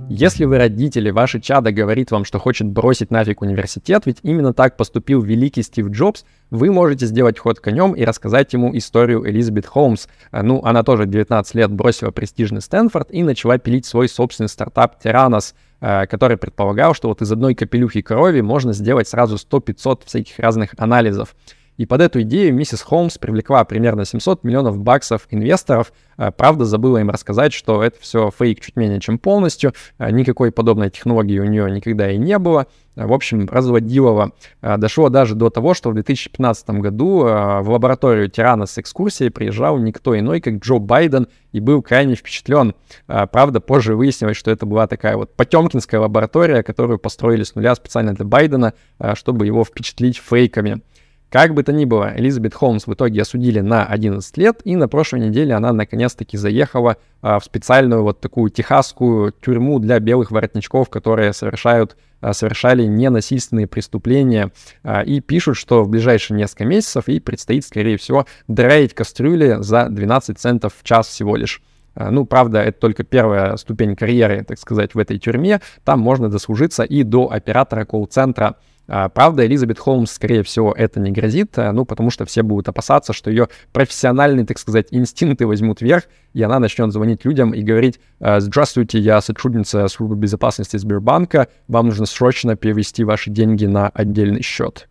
Если 0.10 0.46
вы 0.46 0.60
родители, 0.60 1.10
ваше 1.10 1.42
чадо 1.42 1.72
говорит 1.72 2.12
вам, 2.12 2.26
что 2.26 2.38
хочет 2.38 2.68
бросить 2.68 3.10
нафиг 3.10 3.42
университет, 3.42 4.04
ведь 4.06 4.20
именно 4.22 4.54
так 4.54 4.78
поступил 4.78 5.22
великий 5.22 5.64
Стив 5.64 5.88
Джобс, 5.88 6.26
вы 6.52 6.72
можете 6.72 7.08
сделать 7.08 7.40
ход 7.40 7.60
конем 7.60 7.94
и 7.94 8.06
рассказать 8.06 8.54
ему 8.54 8.76
историю 8.78 9.28
Элизабет 9.28 9.66
Холмс. 9.66 10.06
А, 10.30 10.44
ну, 10.44 10.62
она 10.64 10.84
тоже 10.84 11.08
19 11.08 11.56
лет 11.56 11.72
бросила 11.72 12.12
престижный 12.12 12.62
Стэнфорд 12.62 13.10
и 13.12 13.24
начала 13.24 13.58
пилить 13.58 13.88
свой 13.88 14.08
собственный 14.08 14.48
стартап 14.48 15.04
Terranos, 15.04 15.56
а, 15.82 16.06
который 16.06 16.38
предполагал, 16.38 16.94
что 16.94 17.08
вот 17.08 17.24
из 17.24 17.32
одной 17.32 17.56
капелюхи 17.56 18.02
крови 18.02 18.42
можно 18.42 18.74
сделать 18.74 19.08
сразу 19.08 19.38
100-500 19.38 20.02
всяких 20.06 20.38
разных 20.38 20.76
анализов. 20.78 21.36
И 21.78 21.86
под 21.86 22.02
эту 22.02 22.22
идею 22.22 22.54
миссис 22.54 22.82
Холмс 22.82 23.18
привлекла 23.18 23.64
примерно 23.66 24.06
700 24.06 24.44
миллионов 24.44 24.78
баксов 24.78 25.28
инвесторов. 25.30 25.92
А, 26.18 26.32
правда, 26.32 26.64
забыла 26.64 27.00
им 27.00 27.10
рассказать, 27.10 27.52
что 27.52 27.84
это 27.84 28.00
все 28.00 28.32
фейк 28.38 28.62
чуть 28.62 28.78
менее 28.78 29.02
чем 29.02 29.20
полностью. 29.20 29.74
А, 29.98 30.10
никакой 30.10 30.52
подобной 30.52 30.90
технологии 30.90 31.40
у 31.40 31.46
нее 31.46 31.70
никогда 31.70 32.10
и 32.10 32.18
не 32.18 32.38
было. 32.40 32.68
В 32.96 33.12
общем, 33.12 33.50
разводилова. 33.50 34.32
Дошло 34.62 35.10
даже 35.10 35.36
до 35.36 35.50
того, 35.50 35.74
что 35.74 35.90
в 35.90 35.94
2015 35.96 36.70
году 36.80 37.24
в 37.24 37.66
лабораторию 37.68 38.30
Тирана 38.30 38.68
с 38.68 38.78
экскурсией 38.78 39.32
приезжал 39.32 39.78
никто 39.78 40.18
иной, 40.18 40.40
как 40.40 40.60
Джо 40.60 40.78
Байден, 40.78 41.28
и 41.52 41.60
был 41.60 41.82
крайне 41.82 42.16
впечатлен. 42.16 42.74
Правда, 43.06 43.60
позже 43.60 43.98
выяснилось, 43.98 44.38
что 44.38 44.50
это 44.50 44.66
была 44.66 44.88
такая 44.88 45.18
вот 45.18 45.36
потемкинская 45.36 46.00
лаборатория, 46.00 46.64
которую 46.64 46.98
построили 46.98 47.44
с 47.44 47.54
нуля 47.56 47.76
специально 47.76 48.14
для 48.14 48.24
Байдена, 48.24 48.74
чтобы 49.16 49.46
его 49.46 49.66
впечатлить 49.66 50.16
фейками. 50.18 50.82
Как 51.30 51.54
бы 51.54 51.64
то 51.64 51.74
ни 51.74 51.86
было, 51.86 52.14
Элизабет 52.16 52.54
Холмс 52.54 52.88
в 52.88 52.94
итоге 52.94 53.22
осудили 53.22 53.60
на 53.60 53.86
11 53.86 54.38
лет, 54.38 54.62
и 54.64 54.76
на 54.76 54.88
прошлой 54.88 55.20
неделе 55.20 55.54
она 55.54 55.74
наконец-таки 55.74 56.38
заехала 56.38 56.98
а, 57.22 57.40
в 57.40 57.44
специальную 57.44 58.04
вот 58.04 58.22
такую 58.22 58.52
техасскую 58.52 59.34
тюрьму 59.44 59.80
для 59.80 60.00
белых 60.00 60.32
воротничков, 60.32 60.90
которые 60.90 61.34
совершают, 61.34 61.98
а, 62.22 62.34
совершали 62.34 62.84
ненасильственные 62.84 63.68
преступления, 63.68 64.52
а, 64.84 65.02
и 65.02 65.20
пишут, 65.20 65.58
что 65.58 65.84
в 65.84 65.90
ближайшие 65.90 66.38
несколько 66.38 66.66
месяцев 66.66 67.08
ей 67.08 67.20
предстоит, 67.20 67.66
скорее 67.66 67.98
всего, 67.98 68.28
драить 68.48 68.94
кастрюли 68.94 69.58
за 69.60 69.90
12 69.90 70.38
центов 70.38 70.74
в 70.80 70.84
час 70.84 71.08
всего 71.08 71.36
лишь. 71.36 71.62
Ну, 71.98 72.26
правда, 72.26 72.62
это 72.62 72.78
только 72.78 73.04
первая 73.04 73.56
ступень 73.56 73.96
карьеры, 73.96 74.44
так 74.44 74.60
сказать, 74.60 74.96
в 74.96 75.00
этой 75.00 75.18
тюрьме. 75.18 75.62
Там 75.86 76.02
можно 76.02 76.30
дослужиться 76.30 76.84
и 76.84 77.04
до 77.04 77.32
оператора 77.32 77.86
колл-центра 77.86 78.46
а, 78.48 78.56
правда, 78.88 79.46
Элизабет 79.46 79.80
Холмс, 79.80 80.12
скорее 80.12 80.44
всего, 80.44 80.72
это 80.72 81.00
не 81.00 81.12
грозит, 81.12 81.58
э, 81.58 81.72
ну, 81.72 81.86
потому 81.86 82.10
что 82.10 82.26
все 82.26 82.44
будут 82.44 82.68
опасаться, 82.68 83.14
что 83.14 83.30
ее 83.30 83.48
профессиональные, 83.74 84.46
так 84.46 84.60
сказать, 84.60 84.88
инстинкты 84.92 85.48
возьмут 85.48 85.82
вверх, 85.82 86.04
и 86.34 86.44
она 86.44 86.60
начнет 86.60 86.92
звонить 86.92 87.26
людям 87.26 87.52
и 87.52 87.62
говорить, 87.62 88.00
«Э, 88.20 88.40
«Здравствуйте, 88.40 89.00
я 89.00 89.22
сотрудница 89.22 89.88
службы 89.88 90.16
безопасности 90.16 90.78
Сбербанка, 90.78 91.48
вам 91.68 91.88
нужно 91.88 92.06
срочно 92.06 92.56
перевести 92.56 93.04
ваши 93.04 93.32
деньги 93.32 93.66
на 93.66 93.90
отдельный 93.90 94.44
счет». 94.44 94.88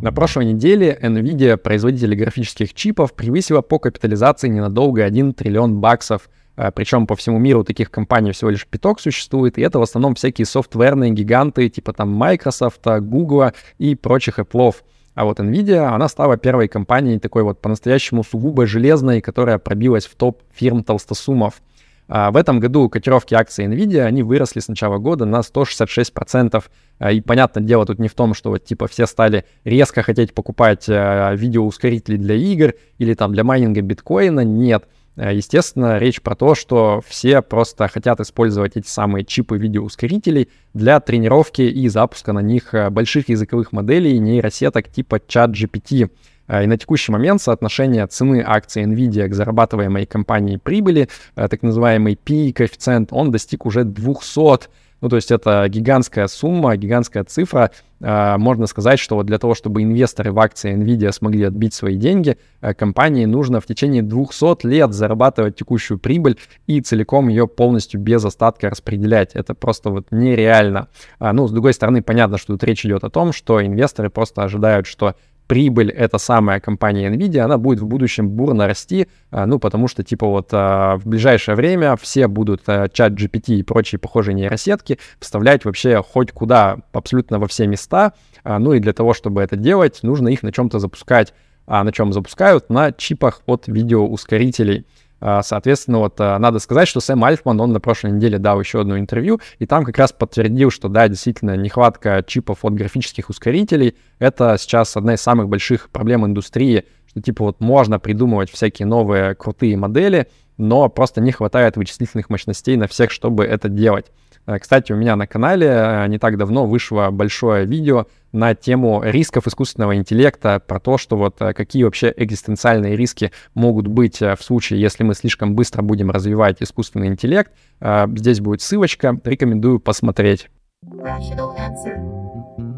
На 0.00 0.12
прошлой 0.12 0.44
неделе 0.44 0.96
NVIDIA, 1.00 1.56
производитель 1.56 2.14
графических 2.14 2.72
чипов, 2.74 3.14
превысила 3.14 3.62
по 3.62 3.78
капитализации 3.78 4.48
ненадолго 4.48 5.04
1 5.04 5.34
триллион 5.34 5.80
баксов– 5.80 6.28
а, 6.38 6.47
Причем 6.74 7.06
по 7.06 7.14
всему 7.14 7.38
миру 7.38 7.62
таких 7.62 7.90
компаний 7.90 8.32
всего 8.32 8.50
лишь 8.50 8.66
пяток 8.66 9.00
существует, 9.00 9.58
и 9.58 9.62
это 9.62 9.78
в 9.78 9.82
основном 9.82 10.14
всякие 10.16 10.44
софтверные 10.44 11.12
гиганты, 11.12 11.68
типа 11.68 11.92
там 11.92 12.10
Microsoft, 12.10 12.84
Google 12.84 13.52
и 13.78 13.94
прочих 13.94 14.38
Apple. 14.38 14.74
А 15.14 15.24
вот 15.24 15.40
Nvidia, 15.40 15.94
она 15.94 16.08
стала 16.08 16.36
первой 16.36 16.68
компанией 16.68 17.18
такой 17.18 17.42
вот 17.42 17.60
по-настоящему 17.60 18.22
сугубо 18.22 18.66
железной, 18.66 19.20
которая 19.20 19.58
пробилась 19.58 20.06
в 20.06 20.14
топ 20.14 20.42
фирм 20.52 20.84
толстосумов. 20.84 21.60
А 22.06 22.30
в 22.30 22.36
этом 22.36 22.58
году 22.58 22.88
котировки 22.88 23.34
акций 23.34 23.66
Nvidia, 23.66 24.02
они 24.04 24.22
выросли 24.22 24.60
с 24.60 24.68
начала 24.68 24.98
года 24.98 25.26
на 25.26 25.40
166%. 25.40 26.64
А, 27.00 27.12
и 27.12 27.20
понятное 27.20 27.62
дело, 27.62 27.84
тут 27.84 27.98
не 27.98 28.08
в 28.08 28.14
том, 28.14 28.32
что 28.32 28.50
вот 28.50 28.64
типа 28.64 28.86
все 28.86 29.06
стали 29.06 29.44
резко 29.64 30.02
хотеть 30.02 30.32
покупать 30.32 30.86
а, 30.88 31.34
видеоускорители 31.34 32.16
для 32.16 32.34
игр 32.34 32.74
или 32.96 33.12
там 33.14 33.32
для 33.32 33.44
майнинга 33.44 33.82
биткоина. 33.82 34.40
Нет. 34.40 34.84
Э, 35.18 35.34
естественно, 35.34 35.98
речь 35.98 36.22
про 36.22 36.36
то, 36.36 36.54
что 36.54 37.02
все 37.06 37.42
просто 37.42 37.88
хотят 37.88 38.20
использовать 38.20 38.76
эти 38.76 38.86
самые 38.86 39.24
чипы 39.24 39.58
видеоускорителей 39.58 40.48
для 40.74 41.00
тренировки 41.00 41.62
и 41.62 41.88
запуска 41.88 42.32
на 42.32 42.38
них 42.38 42.72
э, 42.72 42.88
больших 42.88 43.28
языковых 43.28 43.72
моделей 43.72 44.18
нейросеток 44.18 44.88
типа 44.88 45.16
ChatGPT. 45.16 46.04
Э, 46.04 46.08
и 46.48 46.66
на 46.66 46.76
текущий 46.76 47.12
момент 47.12 47.42
соотношение 47.42 48.06
цены 48.06 48.42
акций 48.46 48.84
NVIDIA 48.84 49.28
к 49.28 49.34
зарабатываемой 49.34 50.06
компанией 50.06 50.58
прибыли, 50.58 51.08
так 51.34 51.62
называемый 51.62 52.16
P-коэффициент, 52.16 53.12
он 53.12 53.30
достиг 53.30 53.66
уже 53.66 53.84
200 53.84 54.68
ну, 55.00 55.08
то 55.08 55.16
есть 55.16 55.30
это 55.30 55.66
гигантская 55.68 56.26
сумма, 56.26 56.76
гигантская 56.76 57.24
цифра. 57.24 57.70
А, 58.00 58.36
можно 58.36 58.66
сказать, 58.66 58.98
что 58.98 59.14
вот 59.16 59.26
для 59.26 59.38
того, 59.38 59.54
чтобы 59.54 59.82
инвесторы 59.82 60.32
в 60.32 60.38
акции 60.40 60.74
NVIDIA 60.74 61.12
смогли 61.12 61.44
отбить 61.44 61.74
свои 61.74 61.96
деньги, 61.96 62.36
компании 62.76 63.24
нужно 63.24 63.60
в 63.60 63.66
течение 63.66 64.02
200 64.02 64.66
лет 64.66 64.92
зарабатывать 64.92 65.56
текущую 65.56 65.98
прибыль 65.98 66.38
и 66.66 66.80
целиком 66.80 67.28
ее 67.28 67.46
полностью 67.46 68.00
без 68.00 68.24
остатка 68.24 68.70
распределять. 68.70 69.34
Это 69.34 69.54
просто 69.54 69.90
вот 69.90 70.08
нереально. 70.10 70.88
А, 71.18 71.32
ну, 71.32 71.46
с 71.46 71.52
другой 71.52 71.74
стороны, 71.74 72.02
понятно, 72.02 72.38
что 72.38 72.54
тут 72.54 72.64
речь 72.64 72.84
идет 72.84 73.04
о 73.04 73.10
том, 73.10 73.32
что 73.32 73.64
инвесторы 73.64 74.10
просто 74.10 74.42
ожидают, 74.42 74.86
что 74.86 75.14
прибыль 75.48 75.90
эта 75.90 76.18
самая 76.18 76.60
компания 76.60 77.10
Nvidia, 77.10 77.40
она 77.40 77.58
будет 77.58 77.80
в 77.80 77.86
будущем 77.86 78.28
бурно 78.28 78.66
расти, 78.68 79.08
а, 79.30 79.46
ну, 79.46 79.58
потому 79.58 79.88
что, 79.88 80.04
типа, 80.04 80.26
вот 80.26 80.50
а, 80.52 80.96
в 80.98 81.06
ближайшее 81.06 81.56
время 81.56 81.96
все 81.96 82.28
будут 82.28 82.62
а, 82.66 82.88
чат 82.88 83.14
GPT 83.14 83.56
и 83.56 83.62
прочие 83.62 83.98
похожие 83.98 84.34
нейросетки 84.34 84.98
вставлять 85.18 85.64
вообще 85.64 86.02
хоть 86.02 86.32
куда, 86.32 86.78
абсолютно 86.92 87.38
во 87.38 87.48
все 87.48 87.66
места, 87.66 88.12
ну, 88.44 88.74
и 88.74 88.78
для 88.78 88.92
того, 88.92 89.14
чтобы 89.14 89.42
это 89.42 89.56
делать, 89.56 90.00
нужно 90.02 90.28
их 90.28 90.42
на 90.42 90.52
чем-то 90.52 90.78
запускать. 90.78 91.34
А 91.66 91.84
на 91.84 91.92
чем 91.92 92.14
запускают? 92.14 92.70
На 92.70 92.92
чипах 92.92 93.42
от 93.44 93.66
видеоускорителей. 93.66 94.86
А, 95.20 95.42
соответственно, 95.42 95.98
вот 95.98 96.20
а, 96.20 96.38
надо 96.38 96.58
сказать, 96.58 96.88
что 96.88 97.00
Сэм 97.00 97.24
Альфман, 97.24 97.60
он 97.60 97.72
на 97.72 97.80
прошлой 97.80 98.12
неделе 98.12 98.38
дал 98.38 98.60
еще 98.60 98.80
одно 98.80 98.98
интервью, 98.98 99.40
и 99.58 99.66
там 99.66 99.84
как 99.84 99.98
раз 99.98 100.12
подтвердил, 100.12 100.70
что 100.70 100.88
да, 100.88 101.08
действительно, 101.08 101.56
нехватка 101.56 102.22
чипов 102.26 102.64
от 102.64 102.74
графических 102.74 103.28
ускорителей— 103.28 103.96
это 104.18 104.56
сейчас 104.58 104.96
одна 104.96 105.14
из 105.14 105.20
самых 105.20 105.48
больших 105.48 105.90
проблем 105.90 106.24
индустрии, 106.24 106.84
что 107.06 107.20
типа 107.20 107.44
вот 107.44 107.60
можно 107.60 107.98
придумывать 107.98 108.50
всякие 108.50 108.86
новые 108.86 109.34
крутые 109.34 109.76
модели, 109.76 110.28
но 110.56 110.88
просто 110.88 111.20
не 111.20 111.32
хватает 111.32 111.76
вычислительных 111.76 112.30
мощностей 112.30 112.76
на 112.76 112.86
всех, 112.86 113.10
чтобы 113.10 113.44
это 113.44 113.68
делать. 113.68 114.06
Э, 114.48 114.58
кстати, 114.58 114.92
у 114.92 114.96
меня 114.96 115.14
на 115.14 115.26
канале 115.26 115.66
э, 115.68 116.06
не 116.08 116.18
так 116.18 116.38
давно 116.38 116.64
вышло 116.64 117.10
большое 117.10 117.66
видео 117.66 118.06
на 118.32 118.54
тему 118.54 119.02
рисков 119.04 119.46
искусственного 119.46 119.96
интеллекта, 119.96 120.58
про 120.58 120.80
то, 120.80 120.96
что 120.96 121.16
вот 121.16 121.36
э, 121.40 121.52
какие 121.52 121.84
вообще 121.84 122.12
экзистенциальные 122.16 122.96
риски 122.96 123.30
могут 123.54 123.86
быть 123.86 124.20
в 124.20 124.38
случае, 124.40 124.80
если 124.80 125.04
мы 125.04 125.14
слишком 125.14 125.54
быстро 125.54 125.82
будем 125.82 126.10
развивать 126.10 126.62
искусственный 126.62 127.08
интеллект. 127.08 127.52
Здесь 127.80 128.40
будет 128.40 128.62
ссылочка, 128.62 129.18
рекомендую 129.24 129.80
посмотреть. 129.80 130.48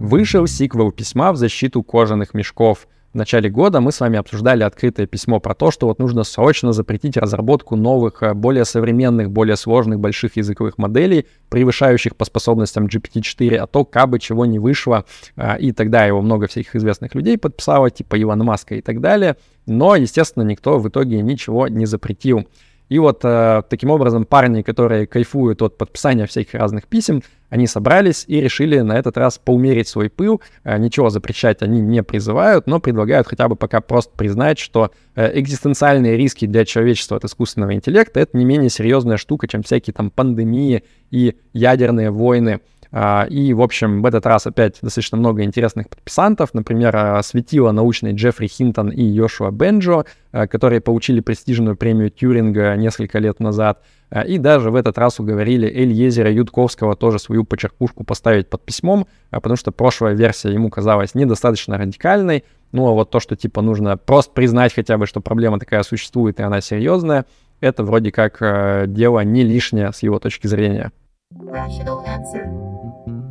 Вышел 0.00 0.46
сиквел 0.46 0.90
письма 0.90 1.32
в 1.32 1.36
защиту 1.36 1.82
кожаных 1.82 2.34
мешков— 2.34 2.88
в 3.12 3.16
начале 3.16 3.50
года 3.50 3.80
мы 3.80 3.90
с 3.90 3.98
вами 3.98 4.18
обсуждали 4.18 4.62
открытое 4.62 5.06
письмо 5.06 5.40
про 5.40 5.54
то, 5.54 5.72
что 5.72 5.88
вот 5.88 5.98
нужно 5.98 6.22
срочно 6.22 6.72
запретить 6.72 7.16
разработку 7.16 7.74
новых, 7.74 8.22
э, 8.22 8.34
более 8.34 8.64
современных, 8.64 9.32
более 9.32 9.56
сложных 9.56 9.98
больших 9.98 10.36
языковых 10.36 10.78
моделей, 10.78 11.26
превышающих 11.48 12.14
по 12.14 12.24
способностям 12.24 12.86
GPT-4, 12.86 13.56
а 13.56 13.66
то 13.66 13.84
кабы 13.84 14.20
чего 14.20 14.46
не 14.46 14.60
вышло. 14.60 15.04
Э, 15.36 15.58
и 15.58 15.72
тогда 15.72 16.04
его 16.04 16.22
много 16.22 16.46
всяких 16.46 16.76
известных 16.76 17.16
людей 17.16 17.36
подписало, 17.36 17.90
типа 17.90 18.20
Илона 18.20 18.44
Маска 18.44 18.76
и 18.76 18.80
так 18.80 19.00
далее. 19.00 19.36
Но, 19.66 19.96
естественно, 19.96 20.44
никто 20.44 20.78
в 20.78 20.88
итоге 20.88 21.20
ничего 21.20 21.66
не 21.66 21.86
запретил. 21.86 22.46
И 22.90 22.98
вот 22.98 23.20
э, 23.22 23.62
таким 23.70 23.90
образом 23.90 24.24
парни, 24.24 24.62
которые 24.62 25.06
кайфуют 25.06 25.62
от 25.62 25.78
подписания 25.78 26.26
всяких 26.26 26.54
разных 26.54 26.88
писем, 26.88 27.22
они 27.48 27.68
собрались 27.68 28.24
и 28.26 28.40
решили 28.40 28.80
на 28.80 28.98
этот 28.98 29.16
раз 29.16 29.38
поумерить 29.38 29.86
свой 29.86 30.10
пыл. 30.10 30.42
Э, 30.64 30.76
ничего 30.76 31.08
запрещать 31.08 31.62
они 31.62 31.80
не 31.80 32.02
призывают, 32.02 32.66
но 32.66 32.80
предлагают 32.80 33.28
хотя 33.28 33.48
бы 33.48 33.54
пока 33.54 33.80
просто 33.80 34.12
признать, 34.16 34.58
что 34.58 34.90
э, 35.14 35.38
экзистенциальные 35.38 36.16
риски 36.16 36.46
для 36.46 36.64
человечества 36.64 37.18
от 37.18 37.24
искусственного 37.24 37.74
интеллекта— 37.74 38.18
это 38.20 38.36
не 38.36 38.44
менее 38.44 38.70
серьезная 38.70 39.18
штука, 39.18 39.46
чем 39.46 39.62
всякие 39.62 39.94
там 39.94 40.10
пандемии 40.10 40.82
и 41.12 41.36
ядерные 41.52 42.10
войны. 42.10 42.58
А, 42.92 43.26
и, 43.30 43.52
в 43.52 43.62
общем, 43.62 44.02
в 44.02 44.06
этот 44.06 44.26
раз 44.26 44.46
опять 44.46 44.78
достаточно 44.82 45.16
много 45.16 45.44
интересных 45.44 45.88
подписантов. 45.88 46.54
Например, 46.54 46.94
а, 46.96 47.22
светила 47.22 47.70
научный 47.70 48.12
Джеффри 48.12 48.48
Хинтон 48.48 48.90
и 48.90 49.02
Йошуа 49.02 49.50
Бенджо, 49.50 50.04
а, 50.32 50.46
которые 50.48 50.80
получили 50.80 51.20
престижную 51.20 51.76
премию 51.76 52.10
Тьюринга 52.10 52.74
несколько 52.76 53.18
лет 53.18 53.38
назад. 53.40 53.82
И 54.26 54.38
даже 54.38 54.72
в 54.72 54.74
этот 54.74 54.98
раз 54.98 55.20
уговорили 55.20 55.68
Эльезера 55.68 56.32
Ютковского 56.32 56.96
тоже 56.96 57.20
свою 57.20 57.44
почеркушку 57.44 58.02
поставить 58.02 58.50
под 58.50 58.64
письмом, 58.64 59.06
потому 59.30 59.54
что 59.54 59.70
прошлая 59.70 60.14
версия 60.14 60.52
ему 60.52 60.68
казалась 60.68 61.14
недостаточно 61.14 61.78
радикальной. 61.78 62.42
Ну 62.72 62.88
а 62.88 62.92
вот 62.92 63.10
то, 63.10 63.20
что 63.20 63.36
типа 63.36 63.62
нужно 63.62 63.96
просто 63.96 64.32
признать 64.32 64.74
хотя 64.74 64.98
бы, 64.98 65.06
что 65.06 65.20
проблема 65.20 65.60
такая 65.60 65.84
существует 65.84 66.40
и 66.40 66.42
она 66.42 66.60
серьезная, 66.60 67.24
это 67.60 67.84
вроде 67.84 68.10
как 68.10 68.90
дело 68.92 69.20
не 69.20 69.44
лишнее 69.44 69.92
с 69.92 70.02
его 70.02 70.18
точки 70.18 70.48
зрения. 70.48 70.90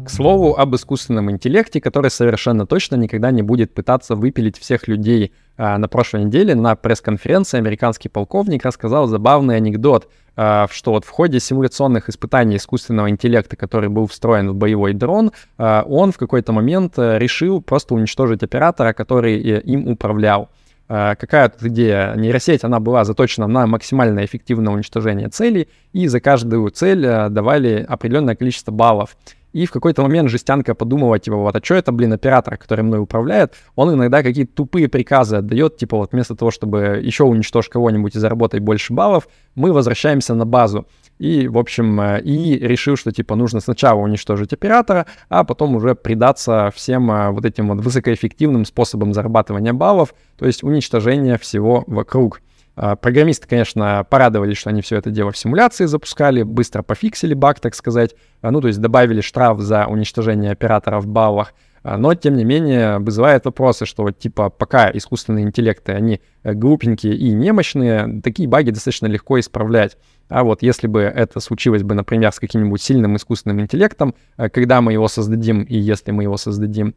Слову 0.10 0.56
об 0.58 0.76
искусственном 0.76 1.32
интеллекте, 1.32 1.80
который 1.80 2.12
совершенно 2.12 2.66
точно 2.66 2.96
никогда 2.96 3.32
не 3.32 3.42
будет 3.42 3.74
пытаться 3.74 4.16
выпилить 4.16 4.58
всех 4.58 4.88
людей. 4.88 5.34
А, 5.58 5.78
на 5.78 5.88
прошлой 5.88 6.26
неделе 6.26 6.56
на 6.56 6.76
пресс-конференции 6.76 7.58
американский 7.58 8.10
полковник 8.10 8.66
рассказал 8.66 9.08
забавный 9.08 9.58
анекдот, 9.58 10.10
а, 10.36 10.68
что 10.72 10.92
вот 10.92 11.04
в 11.04 11.10
ходе 11.10 11.42
симуляционных 11.42 12.08
испытаний 12.08 12.56
искусственного 12.56 13.10
интеллекта, 13.10 13.58
который 13.58 13.90
был 13.90 14.08
встроен 14.08 14.50
в 14.52 14.56
боевой 14.56 14.94
дрон, 14.94 15.32
а, 15.58 15.84
он 15.86 16.14
в 16.14 16.18
какой-то 16.18 16.54
момент 16.54 16.94
э, 16.98 17.18
решил 17.20 17.62
просто 17.62 17.94
уничтожить 17.94 18.42
оператора, 18.42 18.94
который 18.94 19.38
э, 19.38 19.62
им 19.62 19.88
управлял. 19.90 20.50
Какая 20.88 21.50
тут 21.50 21.62
идея? 21.68 22.16
Нейросеть, 22.16 22.64
она 22.64 22.80
была 22.80 23.06
заточена 23.06 23.46
на 23.46 23.68
максимально 23.68 24.26
эффективное 24.26 24.74
уничтожение 24.74 25.30
целей, 25.30 25.68
и 25.94 26.08
за 26.08 26.20
каждую 26.20 26.68
цель 26.72 27.06
э, 27.06 27.30
давали 27.30 27.86
определенное 27.88 28.36
количество 28.36 28.72
баллов. 28.72 29.16
И 29.52 29.66
в 29.66 29.72
какой-то 29.72 30.04
момент 30.04 30.30
жестянка 30.30 30.76
подумала, 30.76 31.18
типа, 31.18 31.38
вот, 31.38 31.56
а 31.56 31.64
что 31.64 31.76
это, 31.76 31.92
блин, 31.92 32.14
оператор, 32.14 32.58
который 32.58 32.84
мной 32.84 33.00
управляет, 33.00 33.56
он 33.76 33.94
иногда 33.94 34.22
какие-то 34.22 34.54
тупые 34.54 34.88
приказы 34.88 35.38
отдает, 35.38 35.78
типа, 35.78 35.98
вот 35.98 36.12
вместо 36.12 36.36
того, 36.36 36.52
чтобы 36.52 37.02
еще 37.02 37.24
уничтожить 37.24 37.72
кого-нибудь 37.72 38.16
и 38.16 38.20
заработать 38.20 38.62
больше 38.62 38.94
баллов, 38.94 39.28
мы 39.56 39.74
возвращаемся 39.74 40.36
на 40.36 40.46
базу. 40.46 40.86
И, 41.18 41.48
в 41.48 41.58
общем, 41.58 42.00
э, 42.00 42.22
и 42.22 42.60
решил, 42.60 42.96
что, 42.96 43.12
типа, 43.12 43.36
нужно 43.36 43.60
сначала 43.60 44.00
уничтожить 44.00 44.54
оператора, 44.54 45.06
а 45.30 45.44
потом 45.44 45.76
уже 45.76 45.96
предаться 45.96 46.72
всем 46.76 47.12
э, 47.12 47.32
вот 47.32 47.44
этим 47.44 47.70
вот 47.70 47.84
высокоэффективным 47.84 48.66
способам 48.66 49.14
зарабатывания 49.14 49.74
баллов, 49.74 50.14
то 50.38 50.46
есть 50.46 50.64
уничтожение 50.64 51.38
всего 51.38 51.84
вокруг. 51.88 52.42
А, 52.82 52.96
программисты, 52.96 53.46
конечно, 53.46 54.06
порадовались, 54.10 54.56
что 54.56 54.70
они 54.70 54.82
все 54.82 54.96
это 54.96 55.12
дело 55.12 55.34
в 55.34 55.38
симуляции 55.38 55.84
запускали, 55.84 56.44
быстро 56.44 56.82
пофиксили 56.82 57.34
баг, 57.34 57.60
так 57.60 57.76
сказать, 57.76 58.16
а, 58.42 58.52
ну, 58.52 58.62
то 58.62 58.68
есть 58.68 58.80
добавили 58.80 59.20
штраф 59.20 59.60
за 59.60 59.86
уничтожение 59.86 60.52
оператора 60.52 61.02
в 61.02 61.06
баллах, 61.06 61.54
а, 61.84 61.98
но, 61.98 62.16
тем 62.16 62.38
не 62.38 62.46
менее, 62.46 63.00
вызывает 63.00 63.44
вопросы, 63.44 63.86
что 63.86 64.04
вот, 64.04 64.18
типа, 64.18 64.50
пока 64.50 64.90
искусственные 64.92 65.44
интеллекты, 65.44 65.92
они 65.92 66.22
э, 66.44 66.54
глупенькие 66.54 67.18
и 67.18 67.32
немощные, 67.32 68.22
такие 68.22 68.48
баги 68.48 68.70
достаточно 68.72 69.08
легко 69.08 69.38
исправлять. 69.42 69.98
А 70.30 70.44
вот 70.44 70.62
если 70.62 70.88
бы 70.88 71.02
это 71.02 71.42
случилось 71.42 71.84
бы, 71.84 71.96
например, 71.96 72.32
с 72.32 72.40
каким-нибудь 72.40 72.82
сильным 72.82 73.18
искусственным 73.18 73.60
интеллектом, 73.60 74.16
э, 74.38 74.48
когда 74.48 74.80
мы 74.80 74.94
его 74.94 75.10
создадим 75.10 75.64
и 75.64 75.78
если 75.78 76.12
мы 76.12 76.24
его 76.24 76.38
создадим, 76.38 76.96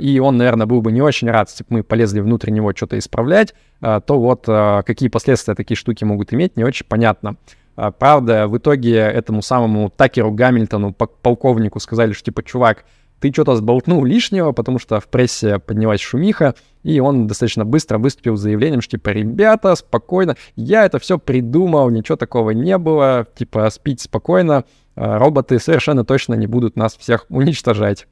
и 0.00 0.18
он, 0.18 0.36
наверное, 0.36 0.66
был 0.66 0.82
бы 0.82 0.90
не 0.90 1.02
очень 1.02 1.30
рад, 1.30 1.48
если 1.50 1.64
бы 1.64 1.68
мы 1.76 1.82
полезли 1.84 2.20
внутрь 2.20 2.50
него 2.50 2.72
что-то 2.74 2.98
исправлять, 2.98 3.54
а, 3.80 4.00
то 4.00 4.18
вот 4.18 4.44
а, 4.48 4.82
какие 4.82 5.08
последствия 5.08 5.54
такие 5.54 5.76
штуки 5.76 6.04
могут 6.04 6.32
иметь, 6.34 6.56
не 6.56 6.64
очень 6.64 6.86
понятно. 6.86 7.36
Правда, 8.00 8.48
в 8.48 8.58
итоге 8.58 8.96
этому 8.96 9.40
самому 9.40 9.88
Такеру 9.88 10.32
Гамильтону, 10.32 10.92
полковнику, 10.92 11.78
сказали, 11.78 12.12
что 12.12 12.24
типа, 12.24 12.42
чувак, 12.42 12.84
ты 13.20 13.32
что-то 13.32 13.54
сболтнул 13.54 14.04
лишнего, 14.04 14.50
потому 14.50 14.80
что 14.80 14.98
в 14.98 15.06
прессе 15.06 15.60
поднялась 15.60 16.00
шумиха, 16.00 16.56
и 16.82 16.98
он 16.98 17.28
достаточно 17.28 17.64
быстро 17.64 17.98
выступил 17.98 18.36
с 18.36 18.40
заявлением, 18.40 18.80
что 18.80 18.92
типа, 18.92 19.10
ребята, 19.10 19.76
спокойно, 19.76 20.34
я 20.56 20.86
это 20.86 20.98
все 20.98 21.20
придумал, 21.20 21.88
ничего 21.90 22.16
такого 22.16 22.50
не 22.50 22.76
было, 22.78 23.28
типа, 23.36 23.70
спить 23.70 24.00
спокойно, 24.00 24.64
роботы 24.96 25.60
совершенно 25.60 26.04
точно 26.04 26.34
не 26.34 26.48
будут 26.48 26.74
нас 26.74 26.96
всех 26.96 27.26
уничтожать. 27.28 28.08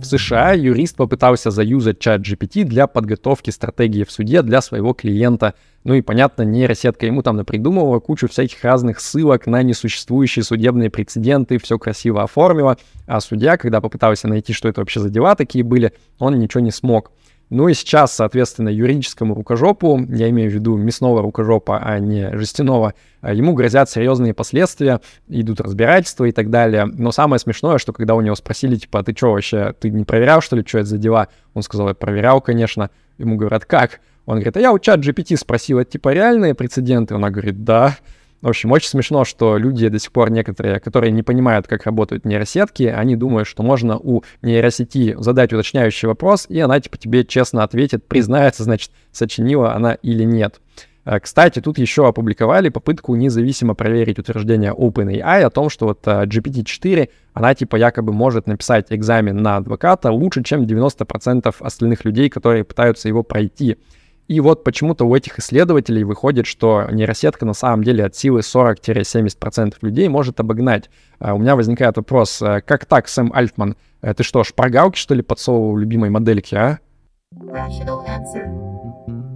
В 0.00 0.04
США 0.04 0.52
юрист 0.52 0.96
попытался 0.96 1.50
заюзать 1.50 1.98
чат 1.98 2.20
GPT 2.20 2.64
для 2.64 2.86
подготовки 2.86 3.48
стратегии 3.50 4.04
в 4.04 4.10
суде 4.10 4.42
для 4.42 4.60
своего 4.60 4.92
клиента. 4.92 5.54
Ну 5.84 5.94
и, 5.94 6.02
понятно, 6.02 6.42
нейросетка 6.42 7.06
ему 7.06 7.22
там 7.22 7.36
напридумывала 7.36 8.00
кучу 8.00 8.28
всяких 8.28 8.62
разных 8.62 9.00
ссылок 9.00 9.46
на 9.46 9.62
несуществующие 9.62 10.42
судебные 10.42 10.90
прецеденты, 10.90 11.58
все 11.58 11.78
красиво 11.78 12.22
оформила, 12.22 12.76
а 13.06 13.20
судья, 13.20 13.56
когда 13.56 13.80
попытался 13.80 14.28
найти, 14.28 14.52
что 14.52 14.68
это 14.68 14.82
вообще 14.82 15.00
за 15.00 15.08
дела 15.08 15.34
такие 15.34 15.64
были, 15.64 15.92
он 16.18 16.38
ничего 16.38 16.60
не 16.60 16.70
смог. 16.70 17.10
Ну 17.54 17.68
и 17.68 17.74
сейчас, 17.74 18.12
соответственно, 18.12 18.68
юридическому 18.68 19.32
рукожопу, 19.32 20.04
я 20.08 20.28
имею 20.30 20.50
в 20.50 20.54
виду 20.54 20.76
мясного 20.76 21.22
рукожопа, 21.22 21.78
а 21.78 22.00
не 22.00 22.36
жестяного, 22.36 22.94
а 23.20 23.32
ему 23.32 23.54
грозят 23.54 23.88
серьезные 23.88 24.34
последствия, 24.34 25.00
идут 25.28 25.60
разбирательства 25.60 26.24
и 26.24 26.32
так 26.32 26.50
далее. 26.50 26.86
Но 26.86 27.12
самое 27.12 27.38
смешное, 27.38 27.78
что 27.78 27.92
когда 27.92 28.16
у 28.16 28.20
него 28.22 28.34
спросили, 28.34 28.74
типа, 28.74 28.98
а 28.98 29.02
ты 29.04 29.14
что 29.16 29.30
вообще, 29.30 29.72
ты 29.78 29.90
не 29.90 30.02
проверял, 30.02 30.40
что 30.40 30.56
ли, 30.56 30.64
что 30.66 30.78
это 30.78 30.88
за 30.88 30.98
дела? 30.98 31.28
Он 31.54 31.62
сказал, 31.62 31.86
я 31.86 31.94
проверял, 31.94 32.40
конечно. 32.40 32.90
Ему 33.18 33.36
говорят, 33.36 33.66
как? 33.66 34.00
Он 34.26 34.34
говорит, 34.38 34.56
а 34.56 34.60
я 34.60 34.72
у 34.72 34.80
чат 34.80 34.98
GPT 34.98 35.36
спросил, 35.36 35.78
это 35.78 35.92
типа 35.92 36.12
реальные 36.12 36.56
прецеденты? 36.56 37.14
Она 37.14 37.30
говорит, 37.30 37.62
да. 37.62 37.96
В 38.44 38.48
общем, 38.48 38.72
очень 38.72 38.90
смешно, 38.90 39.24
что 39.24 39.56
люди 39.56 39.88
до 39.88 39.98
сих 39.98 40.12
пор 40.12 40.28
некоторые, 40.28 40.78
которые 40.78 41.10
не 41.12 41.22
понимают, 41.22 41.66
как 41.66 41.86
работают 41.86 42.26
нейросетки, 42.26 42.82
они 42.82 43.16
думают, 43.16 43.48
что 43.48 43.62
можно 43.62 43.96
у 43.96 44.22
нейросети 44.42 45.16
задать 45.18 45.54
уточняющий 45.54 46.08
вопрос, 46.08 46.44
и 46.50 46.60
она 46.60 46.78
типа 46.78 46.98
тебе 46.98 47.24
честно 47.24 47.62
ответит, 47.62 48.06
признается, 48.06 48.62
значит, 48.64 48.90
сочинила 49.12 49.74
она 49.74 49.94
или 49.94 50.24
нет. 50.24 50.60
Э, 51.06 51.20
кстати, 51.20 51.60
тут 51.60 51.78
еще 51.78 52.06
опубликовали 52.06 52.68
попытку 52.68 53.14
независимо 53.14 53.72
проверить 53.72 54.18
утверждение 54.18 54.74
OpenAI 54.74 55.40
о 55.40 55.48
том, 55.48 55.70
что 55.70 55.86
вот 55.86 56.00
э, 56.04 56.24
GPT-4, 56.26 57.08
она 57.32 57.54
типа 57.54 57.76
якобы 57.76 58.12
может 58.12 58.46
написать 58.46 58.88
экзамен 58.90 59.38
на 59.38 59.56
адвоката 59.56 60.12
лучше, 60.12 60.42
чем 60.42 60.64
90% 60.64 61.54
остальных 61.60 62.04
людей, 62.04 62.28
которые 62.28 62.64
пытаются 62.64 63.08
его 63.08 63.22
пройти. 63.22 63.78
И 64.26 64.40
вот 64.40 64.64
почему-то 64.64 65.04
у 65.04 65.14
этих 65.14 65.38
исследователей 65.38 66.02
выходит, 66.04 66.46
что 66.46 66.86
нейросетка 66.90 67.44
на 67.44 67.52
самом 67.52 67.84
деле 67.84 68.04
от 68.04 68.16
силы 68.16 68.40
40-70% 68.40 69.74
людей 69.82 70.08
может 70.08 70.40
обогнать. 70.40 70.88
А 71.18 71.34
у 71.34 71.38
меня 71.38 71.56
возникает 71.56 71.96
вопрос, 71.96 72.40
э, 72.40 72.62
как 72.62 72.86
так, 72.86 73.08
Сэм 73.08 73.32
Альтман? 73.34 73.76
Э, 74.00 74.14
ты 74.14 74.22
что, 74.22 74.42
шпаргалки, 74.42 74.98
что 74.98 75.14
ли, 75.14 75.22
подсовывал 75.22 75.76
любимой 75.76 76.08
модельке, 76.10 76.56
а? 76.56 76.78